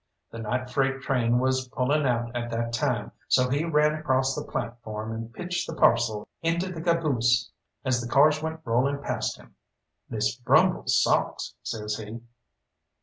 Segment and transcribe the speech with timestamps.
[0.31, 4.43] The night freight train was pulling out at the time, so he ran across the
[4.43, 7.51] platform and pitched the parcel into the caboose
[7.85, 9.53] as the cars went rolling past him.
[10.09, 12.19] "Miss Brumble's socks!" says he.